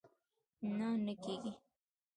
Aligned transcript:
نه، 0.77 0.87
نه 1.05 1.13
کېږي 1.23 1.51